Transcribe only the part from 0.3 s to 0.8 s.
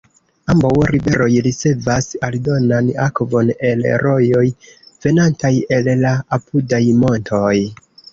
Ambaŭ